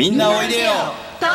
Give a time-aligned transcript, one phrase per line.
[0.00, 0.70] みんなおいでよ。
[1.20, 1.26] こ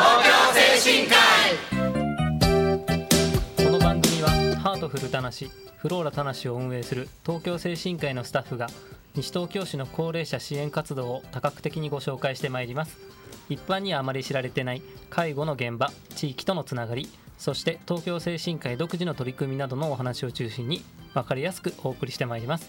[3.70, 4.28] の番組は
[4.60, 8.66] ハートフルたなしフローラたなしを運営する東京精神科医のスタッフが
[9.14, 12.98] 西東京市の高齢者支援活動を多角的にご紹介してまいります。
[13.48, 17.08] 一般にはあまり知られてない介護の現場地域とのつながり
[17.38, 20.82] そして東京精神科医独自の取り組みなどのお話を中心に
[21.14, 22.68] 分かりやすくお送りしてまいります。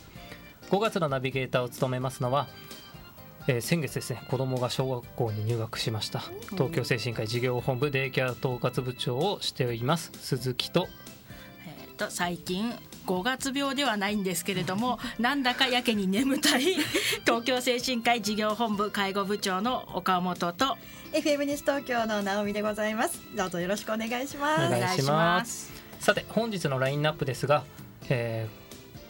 [0.69, 2.47] 5月のナビゲーターを務めますのは
[3.47, 6.19] えー先月ですね子供が小学校に入学しました。
[6.51, 10.87] 東京精神科医事業本部デイケア統括部長をしています鈴木と。
[11.65, 12.73] えーと最近
[13.07, 16.75] 5月病ではないんですけれども なんだかやけに眠たい
[17.25, 20.77] 東京精神科医事業本部介護部長の岡本と。
[21.13, 23.21] FM 西東京の直美でございます。
[23.33, 24.69] どうぞよろしくお願いしおます。
[24.69, 25.71] 願いします。
[26.01, 27.63] さて本日のラインナップですが、
[28.09, 28.67] えー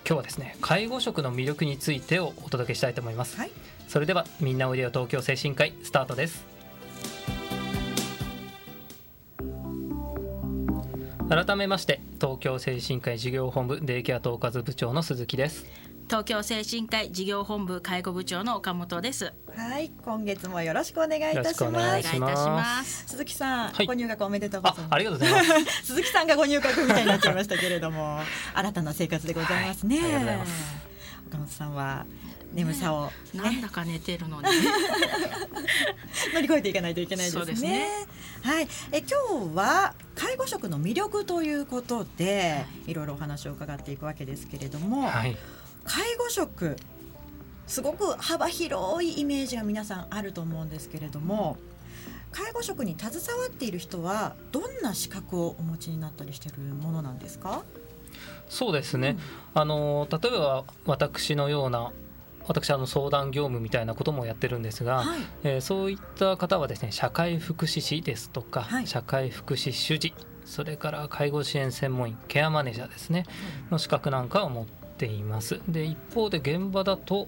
[0.07, 3.51] 今日はですね介護職の魅力についてをお届けしたいと思います、はい
[3.87, 6.45] それではみんなおいでよ東京精神科医スタートです。
[11.29, 15.65] 改めまして東京精神科医事業本部デイケア統括部長の鈴木です。
[16.07, 19.33] 東京精神科医事業本部介護部長の岡本です。
[19.55, 21.53] はい今月もよろしくお願いいたします。
[21.53, 23.07] いしお願いいたします。
[23.07, 23.85] 鈴木さん、はい。
[23.85, 24.87] ご入学おめでとうございます。
[24.89, 25.83] あありがとうございます。
[25.87, 28.19] 鈴木さんがご入学みたいになっちゃいましたけれども
[28.53, 30.51] 新たな生活でございますね、はいありがとうございます。
[31.27, 32.05] 岡本さんは
[32.53, 34.47] 眠さを、ねなんだか寝てるのに
[36.33, 37.55] 乗り越えていかないといけないですね。
[37.55, 37.87] すね
[38.41, 45.37] はい、え今日は介護職の魅力ということで、い、ろいろお話を伺っていくわけですけれども、はい
[45.83, 46.75] 介護職
[47.65, 51.57] すごく幅広いイメージが皆さんあると思うんですけれども。
[52.29, 57.63] 介護職に携わっている人はどんな資格をお持ちになったりしているものなんですか？
[58.49, 59.17] そうですね、
[59.53, 61.91] あの例えば私のような
[62.47, 65.19] 私あの相談業務みたいなこともやってるんですが、はい。
[65.43, 68.87] えーそういった方はですね社会福祉士ですとか、はい。
[68.87, 70.13] 社会福祉主事
[70.45, 73.25] それから介護支援専門員ケアマネージャーですね
[73.69, 75.59] の資格なんかを持っています。
[75.67, 77.27] で一方で現場だと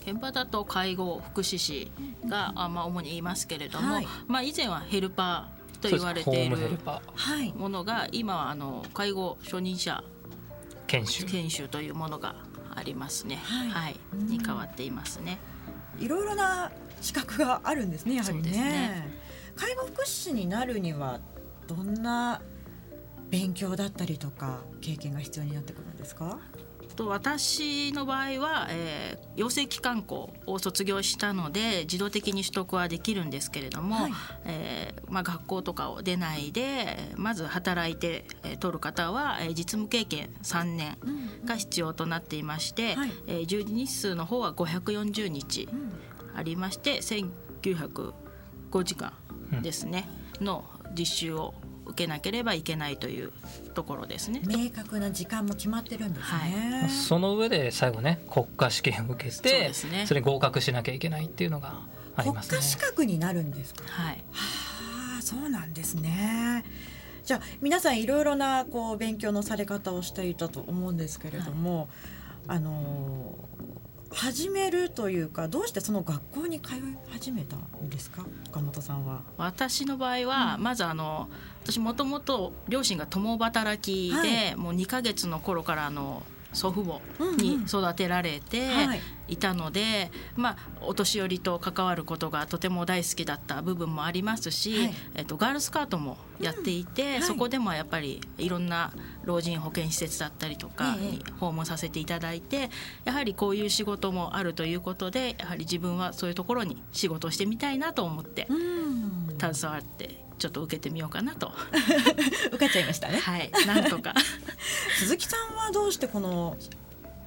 [0.00, 1.92] 現場だと介護福祉士
[2.26, 4.06] が、あまあ、主に言いますけれども、はい。
[4.26, 6.56] まあ、以前はヘルパーと言われている。
[7.54, 10.02] ものが今はあの介護初任者
[10.86, 11.24] 研修。
[11.26, 12.34] 研修というものが
[12.74, 13.36] ありますね。
[13.42, 13.68] はい。
[13.70, 14.26] はい、うん。
[14.26, 15.38] に変わっていますね。
[15.98, 16.70] いろいろな
[17.00, 18.50] 資格があるんですねやはりね。
[18.50, 19.08] ね。
[19.56, 21.20] 介護福祉士になるには
[21.66, 22.40] どんな
[23.30, 26.38] 勉強だったりとか経験が必要になってくるんですか？
[27.00, 34.12] と私の場合は、えー養成機関校を卒業したので自動的に取得はできるんですけれども、はい。
[34.44, 40.98] えーまあ、学校とかを出ないでまず働いて、えー取る方は、えー実務経験3年
[41.46, 43.12] が必要となっていまして、はい。
[43.28, 45.92] えー従事日数の方は540日うん。
[46.36, 48.12] ありまして1905
[48.84, 49.14] 時間
[49.62, 50.06] ですね、
[50.40, 51.54] の実習を
[51.90, 53.32] 受けなければいけないという
[53.74, 54.40] ところですね。
[54.44, 60.06] 明確な時間も決まってるんですね、その上で最後ね国家試験を受けてですね。
[60.06, 61.80] それに合格しなきゃいけないっていうのが
[62.16, 62.56] あり国ますね。
[62.56, 63.84] 家資格になるんですか？
[63.86, 64.24] はい。
[64.32, 66.64] はあそうなんですね。
[67.24, 71.88] じゃあ皆さんいろいろなこう勉強のされ方をしていたと思うんですけれども、
[72.48, 78.24] あのー始めるというかどうしてその学校に通い始めたんですか？
[78.48, 79.22] 岡本さんは。
[79.36, 81.28] 私の場合は、まずあの
[81.64, 86.22] 私もともと両親が共働きで、はもう2ヶ月の頃からあの
[86.52, 87.36] 祖父母うんうん。
[87.36, 89.00] に育てられてはい。
[89.28, 94.94] いたので、まあ、お年寄りと関わることがとても大好きだった部分もありますし、はい。
[95.14, 97.22] えっと、ガールスカートもやっていて、はい。
[97.22, 98.92] そこでもやっぱりいろんな
[99.24, 101.10] 老人保健施設だったりとかええ。
[101.12, 102.70] に訪問させていただいて
[103.04, 109.36] やはりこういう仕事もあるということでやはり自分はそういうところに仕事をしてみたいなと思ってうん。
[109.38, 111.52] 携わってちょっと受けてみようかなと
[112.50, 113.18] 受かっちゃいましたね。
[113.20, 114.14] はいなんとか
[114.98, 116.56] 鈴木さんはどうしてこの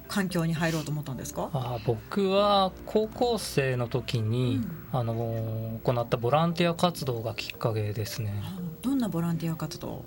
[0.08, 1.48] 環境に入ろうと思ったんですか？
[1.54, 8.42] あー僕は高校生の時に、うんあのー行ったボランティア活動がきっかけですね。
[8.82, 10.04] どんなボランティア活動？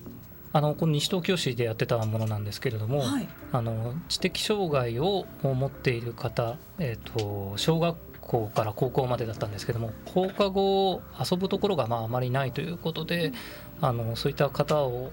[0.53, 3.27] あのこの西東京市でやってたものなんですけれども、はい。
[3.51, 7.95] あの知的障害を持っている方、えー、と小学
[8.27, 13.31] 校から高校までだったんですけども放課後遊ぶところがまああまりないということで、
[13.81, 15.11] あのそういった方を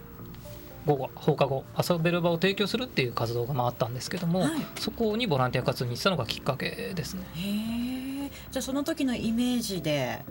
[0.87, 7.23] 午後放課後遊べる場を提供するっていう活動がまああったんですけども、はいそこにボランティア活動に行ったのがきっかけですね。
[7.37, 8.31] へえ。
[8.51, 10.23] じゃあその時のイメージで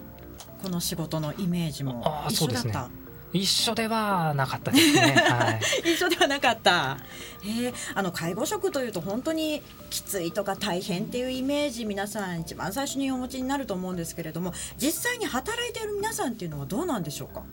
[0.61, 2.89] この仕事のイメージも一緒だった？
[3.33, 5.01] 一緒ではなかったですね。
[5.27, 5.61] はい。
[5.95, 6.97] 一緒ではなかった。
[7.45, 17.43] えー、あの介護職というと本当にきついとか大変っていうイメージ皆さん一番最初にお持ちになると思うんですけれども実際に働いている皆さんっていうのはどうなんでしょうか？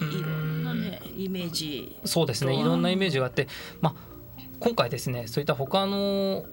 [0.00, 1.98] いろんなねイメージ。
[2.04, 2.54] そうですね。
[2.54, 3.48] いろんなイメージがあって、
[3.80, 3.94] まあ
[4.60, 6.44] 今回ですね、そういった他の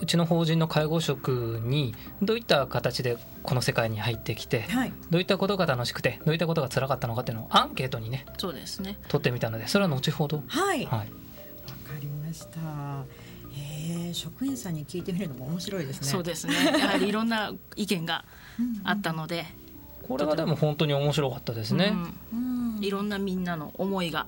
[0.00, 4.92] うちの法人の介護職にどういった形でこの世界に入ってきて、はい。
[5.10, 8.98] どういったことが楽しくてどういったことが辛かったのかっていうのをアンケートにねそうですね。
[9.08, 10.42] 取ってみたので、それは後ほど。
[10.46, 10.84] はい。
[10.84, 11.08] わ、はい。
[11.08, 11.14] か
[12.00, 12.58] りました。
[13.50, 16.06] へえ職員さんに聞いてみるのも面白いですね。
[16.06, 16.54] そうですね。
[16.78, 18.24] やはりいろんな意見が
[18.84, 19.46] あったので、
[20.06, 21.92] これはでも本当に面白かったですね。
[22.32, 22.76] うん。
[22.76, 22.84] うん。
[22.84, 24.26] いろんなみんなの思いが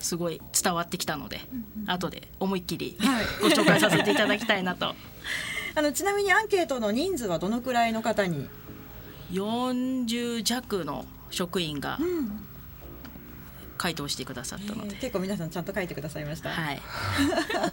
[0.00, 1.40] すごい伝わってきたので、
[1.86, 3.26] 後で思いっきりはい。
[3.40, 4.94] ご紹介させていただきたいなと。
[5.74, 8.48] あのちなみにアンケートの人数はどのくらいの方に、
[9.32, 12.46] 40弱の職員がうん。
[13.78, 16.82] 回答してくださったので、結構皆さんちゃんと書いてくださいました、はい、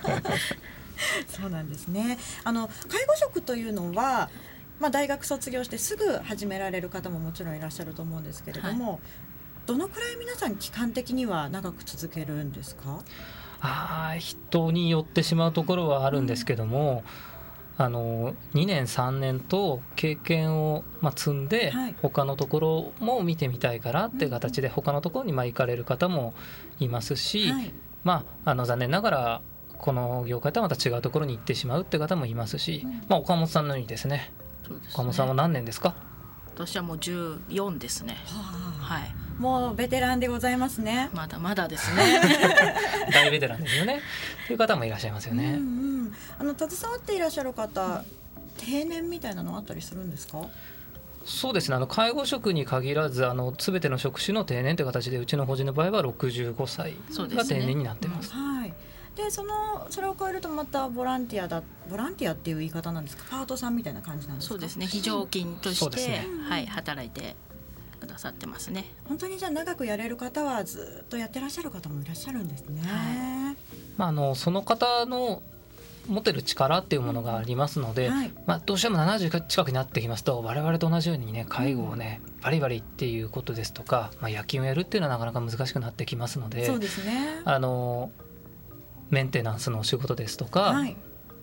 [1.28, 2.18] そうなんですね。
[2.46, 4.30] あの介護職というのは
[4.80, 9.00] まあ、大学卒業してすぐ始められる方ももちろんいらっしゃると思うんですけれども、
[9.68, 13.00] どのくらい皆さん期間的には長く続けるんですか？
[13.60, 17.04] あー人によってしまうところはあるんですけども、
[17.78, 21.96] あの2年3年と経験を、まあ、積んで、はい。
[22.02, 26.34] 他のところも見てみたいからっていう形で他のところにまあ行かれる方も
[26.80, 27.74] いますし、はい。
[28.06, 29.42] まあ、あの残念ながら
[29.78, 32.92] この業界とはまた違うところに行ってしまうって方もいますし、うん。
[33.10, 34.32] まあ、岡本さんのようにですね。
[34.66, 35.94] そうです岡本さんはね何年ですか？
[36.56, 38.16] 私はもう14ですね。
[38.28, 38.84] はあ。
[38.96, 41.10] はいもうベテランでございますね。
[41.14, 42.22] まだまだですね。
[43.14, 44.02] 大ベテランですよね。
[44.48, 45.46] という方もいらっしゃいますよね。
[45.46, 45.58] うんう
[46.10, 48.04] ん、あの携わっていらっしゃる方、
[48.58, 50.42] 定年みたいなのあったりするんですか？
[51.26, 51.76] そうですね。
[51.76, 57.44] あの介護職に限らずあの全ての職種の定年という形でうちの法人の場合は65歳そうですね。
[57.44, 58.32] が定年になってます。
[58.32, 58.74] はい。
[59.16, 63.24] でそのそれを超えるとまたボランティアだボランティアっていう言い方なんですか？
[63.30, 64.54] パートさんみたいな感じなんですか？
[64.54, 64.86] そうですね。
[64.88, 66.26] 非常勤として、ね。
[66.48, 67.36] はい働いて
[67.98, 72.82] くださってますね本当にじゃあ長くやれる方はずっとやってらっしゃる方もいらっしゃるんですね。
[72.84, 73.56] は
[73.98, 75.42] まあ、あのその方の
[76.08, 87.42] 持ってる力っていうものがありますので、はいまあ、どうしても70近くになってきますと我々と同じようにね介護をねバリバリっていうことですとか、まあ、夜勤をやるっていうのはなかなか難しくなってきますのでそうですね。
[87.44, 88.12] あの
[89.10, 90.96] メンテナンスのお仕事ですとか、はい。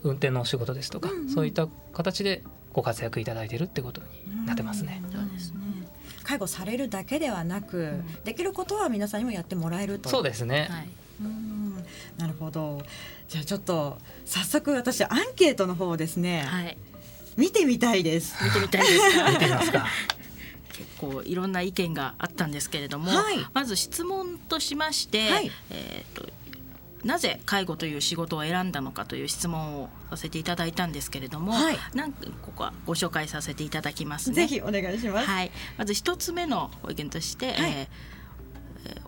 [0.02, 2.42] 運転のお仕事ですとか、うんうんそういった形で
[2.72, 5.02] ご活躍いただいているってことになってますね。
[5.04, 5.63] うんそうですね
[6.24, 10.08] 介護されるだけではなく、んできることは皆さんにもやってもらえると。
[10.08, 10.88] そうですね、はい
[11.20, 11.84] うん
[12.18, 12.82] なるほど。
[13.28, 16.76] じゃあちょっと早速私アンケートの方をですね、はい
[17.36, 18.34] 見てみたいです。
[18.44, 19.30] 見てみたいですか？
[19.30, 19.86] 見てみますか？
[20.72, 26.28] 結構いろんな意見があったんですけれども、はいまず質問としまして、はいえー、と
[27.04, 34.34] なぜ介護という仕事を選んだのかという質問をさせていただいたんですけれども、はい何個かご紹介させていただきますね。
[34.34, 35.26] ぜひお願いします。
[35.26, 38.14] はい、まず一つ目のご意見として、はいえーえー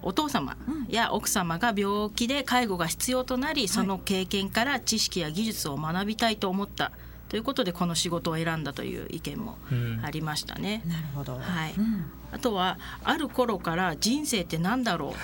[0.01, 0.57] お父様
[0.89, 6.93] や奥様が病気で介護が必要となり、その経験から知識や技術を学びたいと思った
[7.29, 10.01] ということでこの仕事を選んだという意見もうん。
[10.05, 10.83] ありましたね。
[10.87, 11.39] なるほど。
[11.39, 11.75] はい。
[11.77, 12.05] うん。
[12.31, 15.17] あとはある頃から人生って何だろう？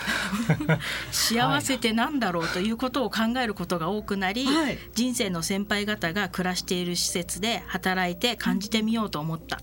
[1.14, 4.78] 幸せって何だろうということを考えることが多くなり、はい。
[4.94, 9.60] 人生の先輩方が暮らしている施設で働いて感じてみようと思った、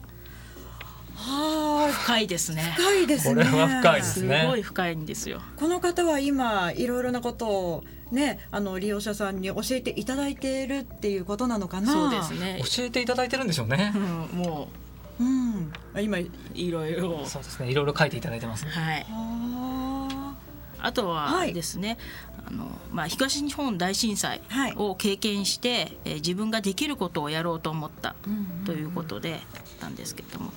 [1.15, 2.73] はあ、深いですね。
[2.77, 3.43] 深いですね。
[3.45, 5.41] これは深いですすねごい深いんですよ。
[5.57, 11.91] この方は今いろいろなことをね、あの利用者さんに教えていただいているっていうことなのかな？
[11.91, 12.31] そうです。
[12.33, 13.99] ね、教えていただいてるんでしょうねう。
[13.99, 14.01] ん、
[14.37, 14.67] も
[15.19, 15.71] うん。
[15.93, 16.17] あ今。
[16.17, 18.65] ういろいろそうですねいろいろ書いていただいてます。
[18.65, 20.35] はいは
[20.81, 21.97] あとははいですね、
[22.47, 28.15] あのまあ、東日本大震災はいを経験して、えー自分ができることをやろうと思った
[28.65, 29.39] ということで
[29.81, 30.51] なんですけれども。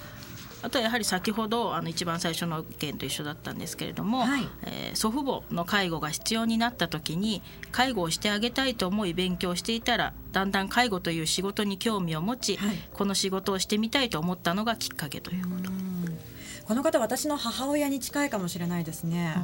[0.63, 4.49] あとはやはり先ほどあの一番最初の意見と一緒だったんですけれども、はい。
[4.63, 7.43] えー祖父母の介護が必要になった時に
[7.73, 12.77] 介護をしてあげたいと思い勉強していたらだんだん介護という仕事に興味を持ち、はい。
[12.93, 15.71] この仕事をしてみたいと思ったのがきっかけということ。
[15.71, 16.19] うん。
[16.65, 19.35] この方私の母親に近いかもしれないですね。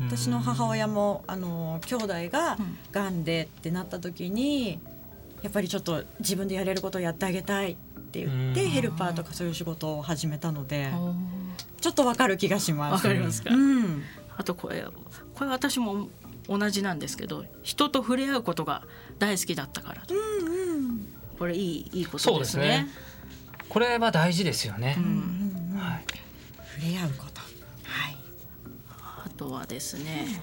[0.00, 2.78] うん私の母親もあの兄弟がうん。
[2.90, 4.80] がんでってなった時に
[5.42, 7.76] やっぱりちょっと自分でやれることをやってあげたいっ
[8.10, 10.90] て言ってうんヘルパーとかそういう仕事を始めたので
[11.80, 12.92] ちょっとわかる気がします。
[12.92, 14.02] わかりますか、うん、
[14.36, 14.84] あとこれ
[15.34, 16.08] これ私も
[16.48, 18.82] 同じなんですけど人と触れ合うことが
[19.18, 21.08] 大好きだったからとうんうん
[21.38, 22.86] これいいいいことそうですすね。
[23.68, 25.00] これは大事ですよねう。
[25.00, 26.04] うんんうんはい。
[26.80, 27.40] 触れ合うこと。
[27.84, 28.16] はい。
[29.50, 30.42] はですね、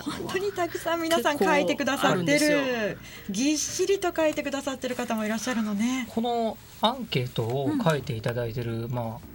[0.00, 2.98] 本当にたくさん皆さん書いてくださってる。
[3.30, 6.06] ぎっしりと書いてくださってる方もいらっしゃるのね。
[6.10, 9.26] このアンケートを書いていただいてる、うん、まあ、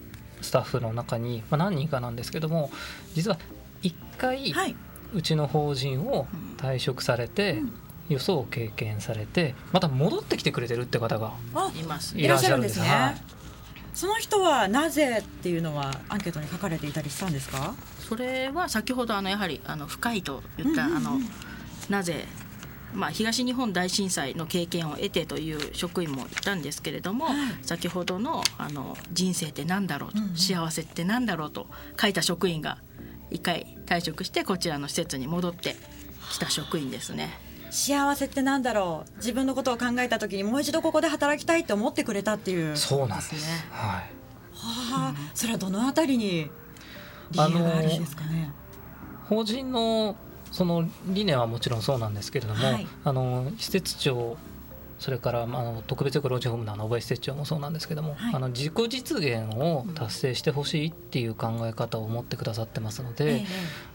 [0.41, 2.71] スタッフの中に、まあ、何人かなんですけども
[3.13, 3.37] 実は
[3.81, 4.75] 1回、はい、
[5.13, 6.27] うちの法人を
[6.57, 7.73] 退職されて、うん。
[8.09, 11.33] よそを経験されてまた戻ってきてくれてるって方が
[11.79, 13.15] いますいらっしゃるんですね。
[13.93, 17.75] はい、その人はなぜっていうのはアンケートに書かれていたりしたんですか？
[17.99, 21.19] それは先ほどあのやはりあの深いと言った、あの
[21.89, 22.25] なぜ
[22.93, 31.65] まあ、東日本大震災の経験を得てという職員もいたんですけれども、はい、先ほどのあの人生って何だろうと、うんうん、幸せって何だろうと
[31.99, 32.77] 書いた職員が
[33.31, 35.75] 一回退職してこちらの施設に戻って
[36.31, 37.31] きた職員ですね。
[37.73, 39.17] 幸せってなんだろう？
[39.17, 42.77] 自分のことを考えた時にもう一度ここで働きたいと思ってくれたっていう。
[42.77, 43.33] そうなんです。
[43.33, 43.39] ね。
[43.71, 44.01] はい。
[44.55, 46.49] はあ、それはどのあたりに
[47.31, 48.51] 理由があるんですかね？
[49.27, 50.15] 法人の
[50.51, 54.37] その理念はもちろんそうなんですけれども、はい、あの施設長
[54.99, 63.45] それから、まあ、の特別養護老人ホームの小林施設長もそうなんですけども、はい、あの自己実現を達成してほしいっていう考え方を持ってくださってますので、うん、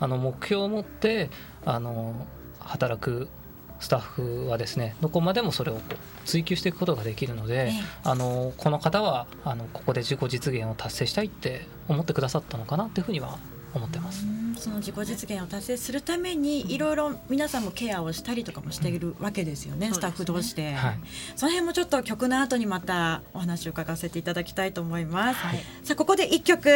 [0.01, 1.31] あの目標を持って
[1.65, 2.27] あの
[2.59, 3.29] 働く
[3.81, 7.73] スタッフはですねどこまでもそれをこう追求していくことができるので、
[8.05, 13.39] あのこの方はあのここで自己実現を達成したいって思ってくださったのかなというふうには
[13.75, 14.27] 思ってます。
[14.59, 20.99] その自己実現を達成するためにいろいろ皆さんもケアをしたりとかもしているわけですよね、うん、スタッフ同士で、はい、
[21.37, 26.69] その辺もちょっと曲の後にまたお話を伺わせていただきたいと思います、はい、さあここで一曲、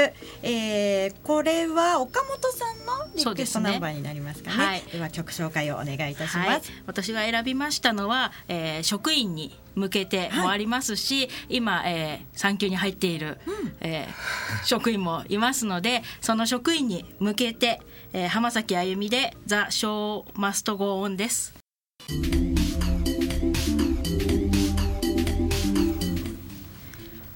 [0.43, 4.65] えー、これは岡本さんのリクエストナンバーになりますかね、ね。
[4.65, 17.72] はい、では曲紹介をお願いいたします、私が選びましたのは、えー、職員に向けてもありますし、はい、今、えー、産休に入っている、うん、えー、職員もいますのでその職員に向けて、
[18.15, 21.55] えー、浜崎あゆみで「ザ・ショー・マスト・ゴー・オン」です。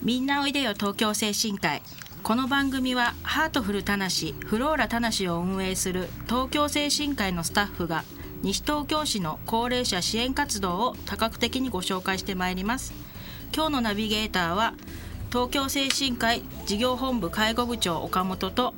[0.02, 1.82] みんなおいでよ東京精神科医
[2.22, 8.04] この番組はハートフルたなしフローラたなしを運営する東京精神科医のスタッフが
[8.42, 12.94] 西東京市の高齢者支援活動を多角的にご紹介してまいります
[13.52, 14.74] 今日のナビゲーターは
[15.30, 18.74] 東京精神科医事業本部介護部長岡本と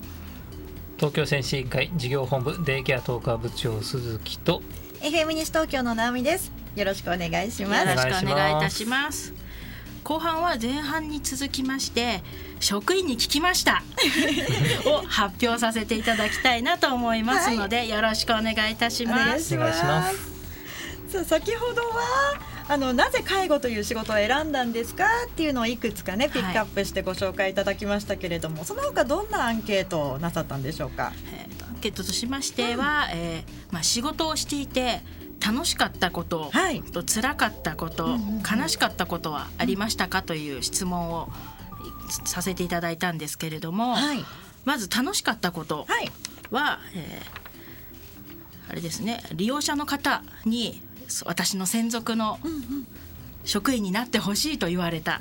[0.98, 4.62] 東京精神科医事業本部デイケアトーカー部長鈴木と
[5.00, 6.50] FM 西東京の直美です。
[6.74, 7.88] よろしくお願いします。
[7.88, 9.32] よろしくお願いいたします。
[10.02, 12.20] 後半は前半に続きまして
[12.58, 13.84] 職員に聞きました。
[14.90, 19.54] を発表させていただきたいなと思いますので、はい、よろしくお願いいたします。
[19.54, 20.16] お願いします。
[21.06, 31.12] さあ先ほどはあのなぜ介護という仕事を選んだんですかっていうのをいくつかねピックアップしてご紹介いただきましたけれども、はい、その他どんなアンケートをなさったんでしょうか？
[31.32, 35.00] えー、アンケートとしましては、うん、えー、まあ仕事をしていて
[35.44, 41.30] 楽しかったこと、はい、と辛かったこと、うんうんうん、悲しかったことはありましたかという質問を
[42.24, 44.24] させていただいたんですけれども、はい、
[44.64, 45.86] まず楽しかったこと
[46.50, 50.82] は、はい、えー、あれですね利用者の方に
[51.24, 52.38] 私の専属の
[53.44, 55.20] 職員になってほしいと言われた。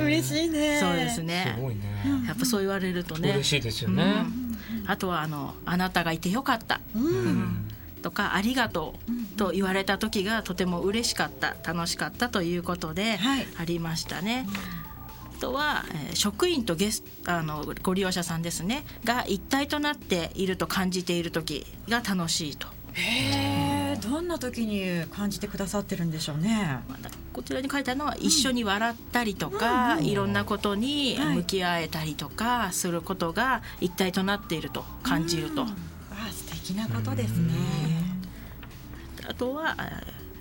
[0.00, 0.78] 嬉しいね。
[0.80, 1.56] そうですね。
[1.56, 3.30] ねやっぱそう言われるとね。
[3.30, 4.02] 嬉しいですよね。
[4.82, 6.80] うん、あとはあのあなたがいてよかった。
[8.02, 13.18] とかありがとうと言われた時がとても嬉しかった楽しかったということで
[13.58, 14.46] ありましたね。
[14.52, 14.84] はい
[15.44, 22.73] とは、えー、職員とゲスあのご利用者さんですねが一体となっていると感じている時が楽しいと。
[22.94, 26.78] へえ、どんな時に感じてくださってるんでしょうね？
[27.32, 35.62] こちらに書いてあるのは一緒に笑ったりとか、うん、いろんなことに向き合えたりとかすることが一体となっていると感じると。
[35.62, 35.72] うん、あ
[36.30, 37.52] 素敵なことですね。
[39.28, 39.76] あとは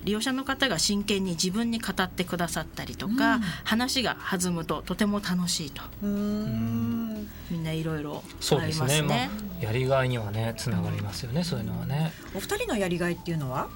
[0.04, 5.82] 利用者の方が真剣に自分に語ってくださったりとか、うん、話が弾むととても楽しいと。
[6.02, 7.28] みん
[7.64, 12.12] ないろいろそうですね、まあ、やりがいにはねつながりますよね、うん、そういうのはね。
[12.36, 13.70] お二人のやりがいっていうのは？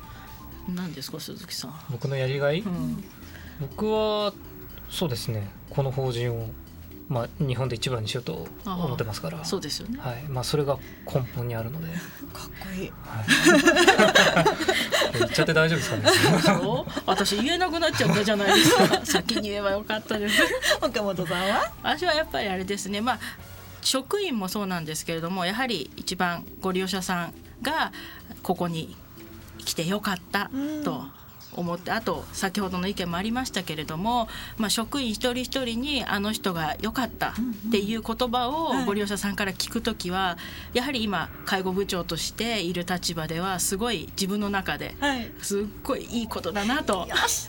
[0.67, 3.03] 何ですか鈴木さん僕のやりがい、うん、
[3.61, 4.33] 僕は
[4.89, 5.49] そうですね。
[5.69, 6.49] この法人を
[7.09, 9.45] まあ、日本で一番にしようと思ってますから。
[9.45, 10.23] そうですよね、はい。
[10.23, 11.87] まあ、それが根本にあるので。
[11.87, 13.25] かっこいい、はい、
[15.19, 16.03] 言っちゃって大丈夫ですかね。
[17.05, 19.05] 私言えなくなっちゃったじゃないですか。
[19.05, 20.41] 先に言えばよかったです。
[20.81, 21.71] 岡本さんは？
[21.81, 22.99] 私はやっぱりあれですね。
[22.99, 23.19] まあ
[23.81, 27.93] 職員もそうなんですけれどもやはり一番ご利用者さんが
[28.43, 28.97] ここに
[29.63, 30.51] 来てよかった
[30.83, 31.05] と
[31.53, 34.27] 思ってあと先ほどの意見もありましたけれども、
[34.57, 37.33] まあ、職員一人一人にあの人が良かったっ
[37.71, 40.37] ていう言葉をご利用者さんから聞く時は
[40.73, 44.95] やはり今介護部長としている立場ではすごい自分の中で
[45.41, 47.07] すっごいいいことだなと、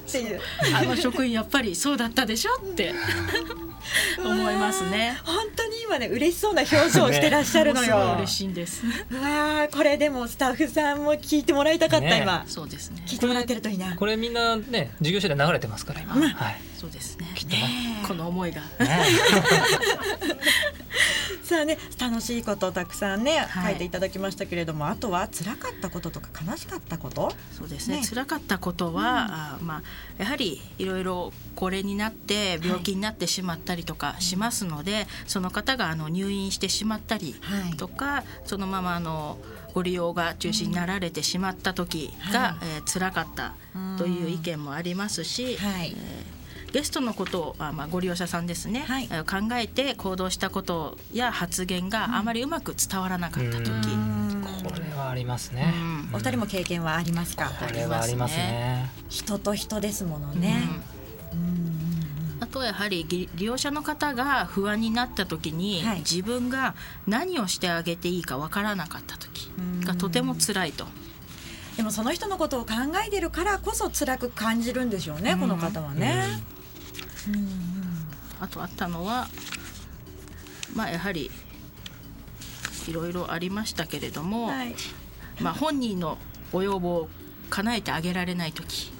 [0.08, 0.40] っていう。
[0.74, 2.94] あの職員やっぱりそうだったでしょって
[4.18, 5.18] 思いますね。
[5.24, 8.16] 本当に今ね嬉しそうな表情をしてらっしゃるのよ。
[8.18, 8.84] 嬉しいんです。
[9.12, 13.02] わあこれでもスタッフさんも聞いてもらいたかった、ね今そうですね。
[13.06, 13.94] 聞いてもらってるといいな。
[13.96, 17.32] これみんなね授業所で流れてますから今、はいそうですね。
[17.34, 18.60] きっとねこの思いが。
[18.60, 18.68] ね
[21.44, 23.72] さあね楽しいことたくさんね、はい。
[23.72, 27.32] 書いていただきましたけれどもあとは辛かったこととか悲しかったこと？
[27.56, 27.98] そうですね。
[28.00, 28.06] ね。
[28.06, 37.76] 辛かったことは、あまあ、やはりいろいろ高齢になって病気になってしまったりとかしますので、その方があの入院してしまったりはい。
[37.76, 39.38] とか、そのままあの
[39.74, 43.54] ご利用が中止になられてしまった時が、はいえー辛かった
[43.98, 45.94] という意見もありますし、はい
[46.72, 49.08] ゲストのことをあ、まあ、ご利用者さんですね、はい。
[49.10, 54.44] えー考えて行動したことや発言があまりうまく伝わらなかった時、うん。
[54.64, 56.14] これはありますね、うん。
[56.14, 58.90] お二人も経験はありますか、これはありますね。
[59.08, 60.62] 人と人ですものね、
[61.32, 62.38] うん。
[62.40, 65.98] あとはやはり利利用者の方が不安になった時に、はい。
[65.98, 66.74] 自分が
[67.06, 69.50] 何をしてあげていいかわからなかった時
[69.84, 70.86] がとても辛いと。
[71.76, 72.72] でもその人のことを考
[73.06, 76.24] えてるからこそ辛く感じるんでしょうね、この方はね、
[78.40, 79.28] あとあったのは
[80.74, 81.30] まあやはり
[82.86, 84.74] いろいろありましたけれども、はい。
[85.40, 86.18] まあ本人の
[86.52, 87.08] ご要望を
[87.50, 88.92] 叶えてあげられない時。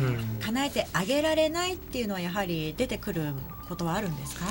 [0.00, 0.38] うん。
[0.40, 3.32] 叶えてあげられないっていうのはやはり出てくる
[3.68, 4.46] ことはあるんですか？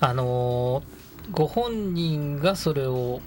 [0.00, 0.84] あのー
[1.30, 3.20] ご本人がそれを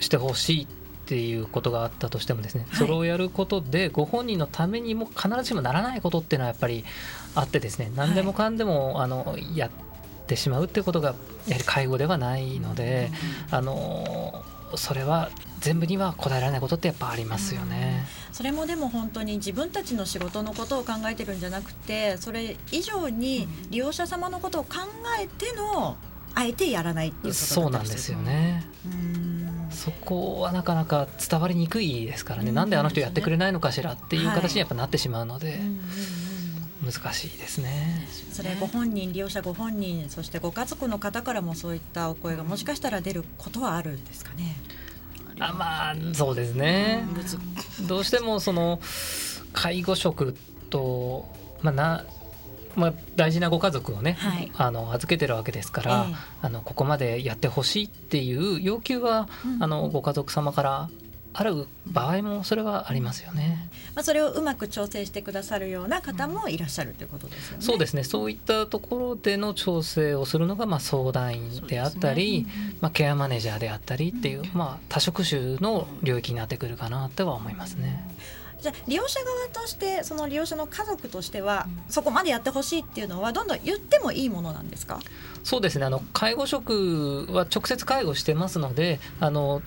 [0.00, 0.68] してほしいっ
[1.06, 2.78] ていうことがあったとしてもですね、はい。
[2.78, 6.84] それをやることでご本人のためにも必ずしもならないことっていうのはやっぱり
[7.34, 9.70] あってですね何でもかんでも、あのやっ
[10.26, 11.14] てしまうっていうことが
[11.46, 13.10] やはり介護ではないので、
[13.50, 15.30] あのーそれは
[15.60, 18.06] 全部には答えられないことってやっぱありますよね。
[18.32, 24.70] それもでも本当に自分たちの仕事のことを考えてるんじゃなくてそれ以上に利用者様のことを考
[25.20, 25.96] えての
[26.34, 28.66] あえてやらないっていうことそうなんですよね。
[28.84, 29.23] うん
[29.84, 35.80] そこはなかなか伝わりにくいですからね、うんなんであの人やってくれないのかしらっていう形にやっぱなってしまうので、うんうんうん
[36.84, 38.06] 難しいですね。
[38.30, 44.56] それご本人利用者ご本人そしてご家族の方からもそういったお声がもしかしたら出ることはあるんですかね？
[45.40, 47.06] あまあそうですね。
[47.88, 48.80] どうしてもその
[49.54, 50.36] 介護職
[50.68, 51.26] と、
[51.62, 52.04] まあな
[52.76, 54.50] まあ、大事なご家族をね、はい。
[54.56, 56.14] あの預けてるわけですから、ええ。
[56.42, 59.62] あのここまでやってほしいっていう要求は、うん。
[59.62, 60.90] あのご家族様から
[61.36, 63.68] ある場合もそれはありますよね。
[63.94, 67.64] まあそれをうまく調整してくださるような方もいらっしゃるということですよね。
[67.64, 68.04] そうですね。
[68.04, 72.46] そういったところでの調整をするのが、まあ、相談員であったり、
[72.80, 78.08] まあ、ケアマネージャーであったりっていう、まあ、多職種の領域になってくるかなとは思いますね。
[78.64, 85.00] じゃあ利用者側としてその利用者の家族としては、そこまでやってほしいっていうのはどんどん言ってもいいものなんですか？
[85.44, 85.84] そうですね。
[85.84, 89.60] あの介護職は直接介護してますのであの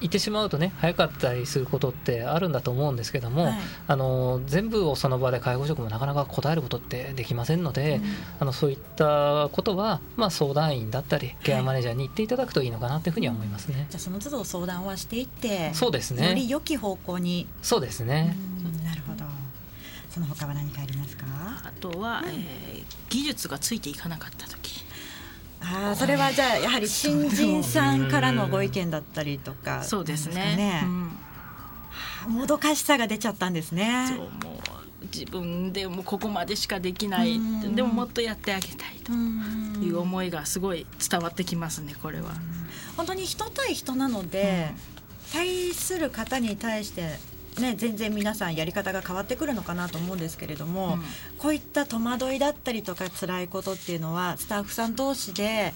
[0.00, 3.54] 言ってしまうとね早かったりすることってあるんだと思うんですけども、はい。
[3.88, 8.00] あの全部をその場で介護職もなかなか答えることってできませんので、
[8.38, 13.86] あのそういったことは、まあ、相談員だったりケアマネージャーに言っていただくといいのかなというふうには思いますね。
[13.90, 18.36] じゃあその都度相談はしていってそうですよりね良き方向に、そうですね。
[18.64, 18.84] うん。
[18.84, 19.24] なるほど。
[20.10, 21.24] その他は何かありますか？
[21.64, 24.84] あとは、えー技術がついていかなかった時
[25.60, 30.82] ああそれはじゃあやはり新人さんからのご意見だったりとかそうですね。
[32.26, 32.34] うん。
[32.34, 34.06] もどかしさが出ちゃったんですね。
[34.08, 34.60] そうも
[35.02, 37.36] う自分でもここまでしかできない。
[37.36, 37.74] うん。
[37.74, 39.82] でももっとやってあげたいとうん。
[39.82, 42.32] いう思いがすごい伝わってきますねこれは。
[42.96, 44.70] 本当に人対人なので、
[45.32, 47.18] 対する方に対して
[47.58, 51.02] ね、全然皆さんやり方が変わってくるのかなと思うんですけれども、うん。
[51.38, 55.72] こういった戸惑いだったりとか辛いことっていうのはスタッフさん同士で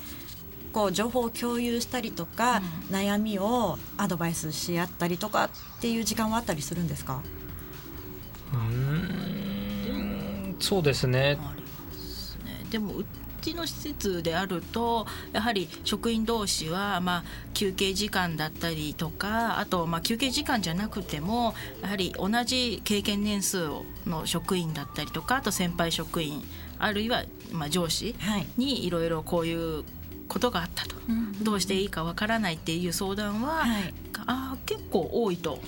[0.72, 7.22] こう情報を共有したりとか、悩みをアドバイスし合ったりとかっていう時間はあったりするんですか？
[8.52, 10.56] うーん。
[10.60, 11.36] そうですね。
[11.36, 11.40] ね。
[12.70, 13.04] でもう
[13.40, 17.24] ちの施設であるとやはり職員同士は、まあ、
[17.54, 23.68] 休憩時間だったりとかあと、まあ、休憩時間じゃなくてもやはり同じ経験年数
[24.06, 26.42] の職員だったりとかあと先輩職員
[26.78, 29.84] あるいは、まあ、上司はい、にいろいろこういう
[30.28, 30.94] ことがあったと、
[31.42, 33.92] どうしていいかわからないっていう相談は、はい。
[34.26, 35.58] あー結構多いと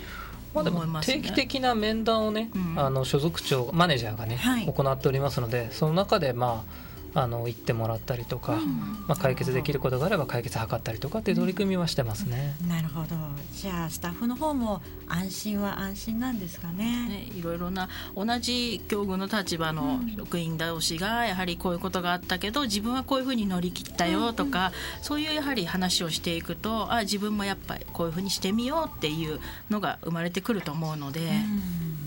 [0.55, 1.17] まあ、でも思いますね。
[1.17, 2.79] 定期的な面談をね、うん。
[2.79, 4.67] あの所属長マネージャーがね、はい。
[4.67, 9.05] 行っておりますのでその中でまああの行ってもらったりとか、うん。
[9.07, 12.55] まあ、解決できることがあれば解決図ったりとかっていう取り組みはしてますね。
[12.69, 13.17] なるほど。
[13.55, 17.09] じゃあスタッフの方も安心は安心なんですかね。
[17.09, 24.73] ね、いろいろな同じ境遇の立場の職員同士がやはりこういうことがあったけど自分はこういうふうに乗り切ったよとか、
[25.03, 32.02] そういうやはり話をしていくとあ自分もやっぱりこういうふうにしてみようっていうのが生まれてくると思うので、うん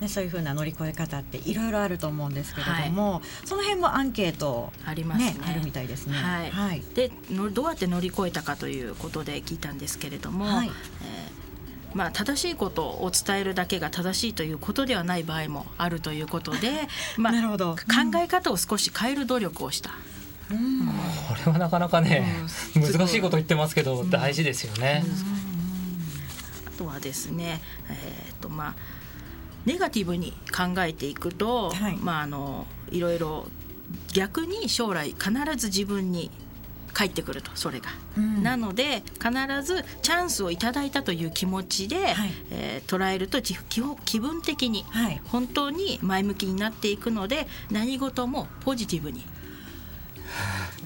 [0.00, 5.32] ね、そういうふうな乗り越え方っていろいろあると思うんですけれども、その辺もアンケート、ありますね。
[5.32, 6.16] ねあるみたいですね。
[6.16, 6.50] はい。
[6.50, 6.82] はい。
[6.94, 10.68] でのどうやって乗り越えたかということで聞いたんですけれども、はい。
[10.68, 11.36] えー
[11.96, 17.74] まあ、正しいことを伝えるだけが正しいということではない場合もあるということで、 まあ、なるほど。
[17.74, 19.92] 考え方を少し変える努力をした。
[20.50, 20.86] うん。
[20.86, 20.92] こ
[21.46, 22.36] れはなかなかね、
[22.76, 22.82] うん。
[22.82, 25.04] 難しいこと言ってますけど、大事ですよね。
[26.66, 28.74] あとはですね、えーとまあ、
[29.66, 33.46] ネガティブに考えていくと、はいまあ、あのいろいろ
[34.12, 36.30] 逆に将来必ず自分に
[36.92, 37.90] 返ってくるとそれが。
[38.16, 39.30] うんなので必
[39.62, 49.26] ずチャンスをいただいたという気持ちで、はいえー捉えるとじ基本気分的にはい本当に前向きになっていくので何事もポジティブに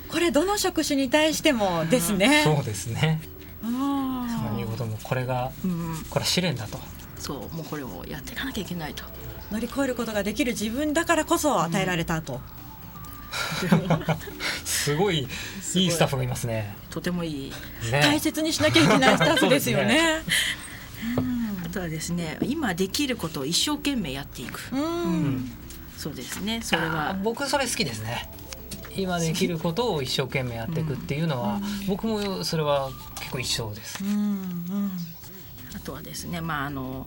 [0.08, 2.42] これどの職種に対してもですね。
[2.44, 3.20] そうですね。
[3.62, 6.78] 何事もこれがうん、これは試練だと。
[7.20, 9.04] そうもうこれをやっていかなきゃいけないと。
[9.52, 12.40] 乗り越えることができる自分だからこそ与えられたと。
[14.64, 15.28] すごい
[15.74, 16.74] いいスタッフがいますね。
[16.90, 17.52] とてもいい
[17.92, 20.22] ね大切にしなきゃいけないスタッフですよね。
[21.64, 25.52] あとはですね今できることを一生懸命やっていく、うん、うん
[25.96, 28.28] そうですねそれあはー僕それ好きですね。
[28.96, 34.06] 今できることを一生懸命やっていくっていうのは、僕もそれは結構一緒ですう。
[34.06, 34.92] んうん
[35.74, 37.06] あとはですねまああの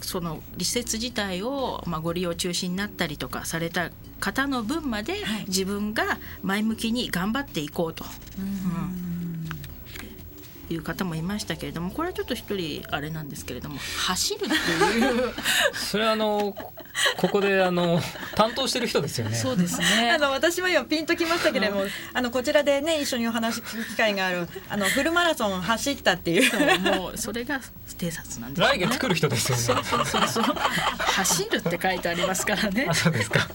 [0.00, 5.44] その施設自体を、まあ、ご利用中止になったりとかされた方の分まではい。
[5.48, 8.04] 自分が前向きに頑張っていこうと。
[10.68, 13.78] いう方もいましたけれどもこれはちょっと一人あれなんですけれども。
[13.78, 15.32] 走るっていう。
[15.74, 16.56] それはあの
[17.16, 18.00] ここであの
[18.34, 19.36] 担当してる人ですよね。
[19.36, 26.50] そうですねあの私も今ピンときましたけれども、あのこちらでね一緒にお話聞く機会があるあのフルマラソン走ったっていう。
[26.50, 27.60] そうもうそれが
[27.98, 29.82] 偵察なんですよね来月来る人ですよね。
[29.84, 33.48] そうそうそう走るって書いてありますからねあそうですか。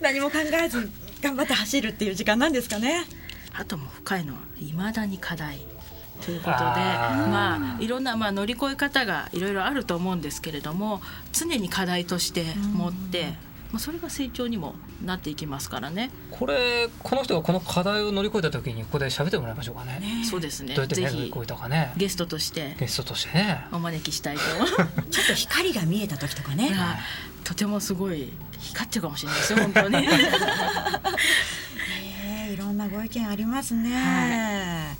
[0.00, 0.90] 何も考えず
[1.22, 3.04] 頑張って走るっていう時間なんですかね。
[3.54, 5.58] あともう深いのはいまだに課題
[6.24, 11.00] ということでまあいろんな、まあ、乗り越え方がいろいろあると思うんですけれども
[11.32, 13.34] 常に課題として持って、
[13.72, 20.00] まあ、それが成長にもなっていきますからねこれこの人がこの課題を乗り越えた時にここで喋ってもらいましょうかね。
[20.28, 21.92] そうですねどうやってぜひね乗り越えたかね。
[21.96, 23.66] ゲストとしてゲストとしてね。
[23.72, 24.42] お招きしたいと
[25.10, 26.70] ちょっと光が見えた時とかね。
[26.70, 26.98] はい
[27.44, 29.96] とてもすごい光ってるかもしれないですよ本当に。
[32.24, 34.96] えーいろんなご意見ありますね。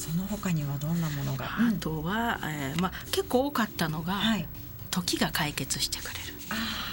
[0.00, 1.44] その他にはどんなものが？
[1.44, 4.48] あとは、えーまあ、結構多かったのが、はい。
[4.90, 6.16] 時が解決してくれる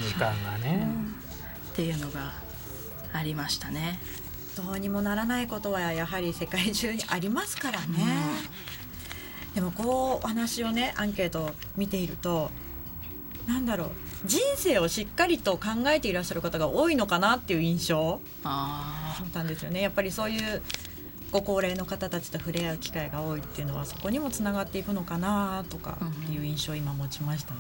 [0.06, 0.88] 時間がね。
[1.72, 2.34] っていうのが
[3.13, 4.00] ありましたね。
[4.58, 7.88] どうにもならないことはやはり世界中にありますからね。
[9.56, 12.52] でもこうお話をねアンケートを見ていると
[13.48, 13.89] なんだろう
[14.26, 19.82] 人生をしっかりと考えていらっしゃる方が多いのかなっていう印象をあ持ったんですよね。
[19.82, 20.62] やっぱりそういう
[21.32, 27.60] ご高齢の方たちと触れ合う機会が多いっていうのはそこにもつながっていくのかなとかっていう印象を今持ちましたね。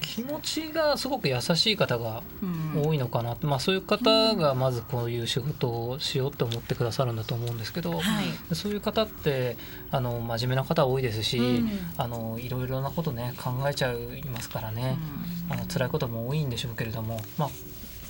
[0.00, 2.22] 気持ちがすごく優しい方が
[2.74, 8.54] 多いのかなって、まあ、そういう方がまずこういう仕事をしようと思ってくださるんだと思うんですけど、はい。
[8.54, 9.56] そういう方って
[9.90, 11.70] あの真面目な方多いですし、うん。
[11.96, 14.98] あのいろいろなことね考えちゃいますからね、
[15.48, 17.48] あの辛いことも多いんでしょうけれども、まあ、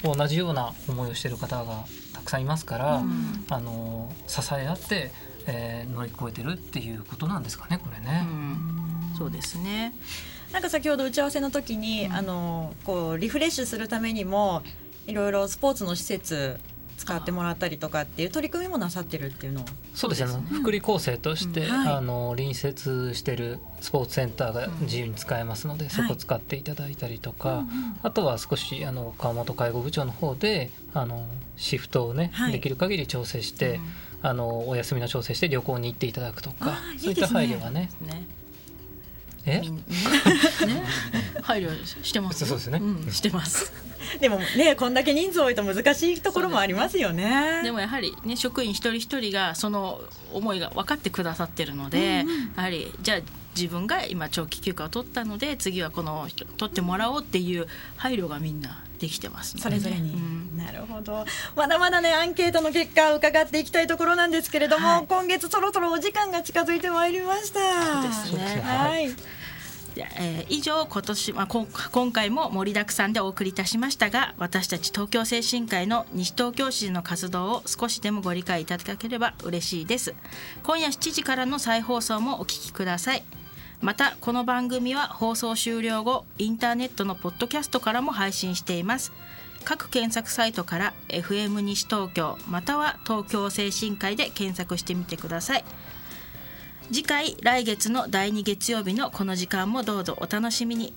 [0.03, 5.11] 同じような思いをしている方がたくさんいますから、うんあの支え合って、
[5.47, 8.21] えー乗り越えてるっていうことなんですかねこれうね。
[8.23, 9.95] んそうですね。
[10.53, 14.63] なんか先ほど打ち合わせの時に、うんあのこうリフレッシュするためにも
[15.07, 16.59] いろいろスポーツの施設
[16.97, 20.33] 使ってもらったりとかっていう取り組みもなさってるっていうのをそうですね。
[20.33, 20.43] ね。
[20.51, 21.71] 福利厚生として、うん。
[21.71, 21.95] はい。
[21.95, 27.65] あの隣接してるスポーツセンターが自由に使えますので、そこ使っていただいたりとか、
[28.03, 32.53] あとは少しあの川本介護部長の方であのシフトをね、はい。
[32.53, 33.81] できる限り調整して、
[34.23, 38.27] あのお休みの調整して旅行に行っていただくとかそういった配慮がねね。
[40.67, 40.83] ね
[41.43, 41.71] 配慮
[42.03, 42.45] してます。
[42.45, 43.73] そうですねんしてます。
[44.21, 47.63] でもねこんだけ人数多いと難しいところもありますよね。
[47.65, 50.01] でもやはりね職員一人一人がその
[50.33, 52.25] 思いが分かってくださってるので、
[52.57, 53.19] やはりじゃあ
[53.57, 57.67] 自分が今長期休暇を取ったので次はこの人取ってもらおうっていう
[57.97, 61.25] 配慮がみんなできてます、ね、それぞれに、うん、なるほど。
[61.55, 67.61] まだまだねアンケートの結果を伺っていきたいところなんですけれども、はい、今月そろそろお時間が近づいてまいりました。
[68.03, 68.61] そうですね。
[68.63, 69.15] はい。
[70.21, 80.15] えー、以上今年、まあ、今回も盛りだくさんでお送りいたしましたが私たち東京精神科医の西東京市の活動を少しでもご理解いただければ嬉しいです。
[80.63, 83.25] 今夜7時からの再放送もお聞きください
[83.81, 89.13] またこの番組は放送終了後インターネットのポッドキャストからも配信しています。
[89.65, 95.65] 各検索サイトから FM 西東京または東京精神科医で検索してみてください。
[96.89, 100.95] 次回来月の第2月曜日のこの時間もどうぞお楽しみに。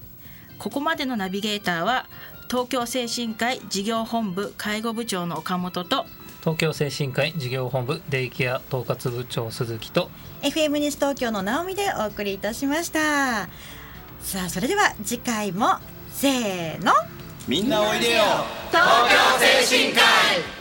[0.57, 2.05] ここまでのナビゲーターは
[2.49, 6.05] 東京精神科医事業本部介護部長の岡本と
[6.41, 10.09] 東京精神科医事業本部デイケア統括部長鈴木と
[10.41, 13.49] FM 西東京の直美でお送りいたしました。
[14.21, 15.67] さあそれでは次回も
[16.11, 16.93] せーの。
[17.47, 18.23] みんなおいでよ。
[18.71, 20.58] 東京精神科医